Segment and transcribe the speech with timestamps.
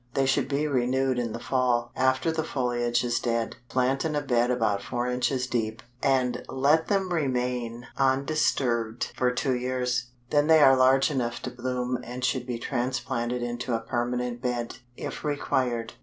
[0.15, 3.57] They should be renewed in the fall, after the foliage is dead.
[3.69, 9.53] Plant in a bed about four inches deep, and let them remain undisturbed for two
[9.53, 14.41] years; then they are large enough to bloom and should be transplanted into a permanent
[14.41, 15.93] bed, if required.